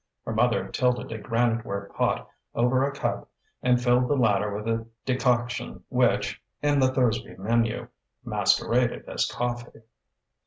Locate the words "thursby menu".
6.91-7.87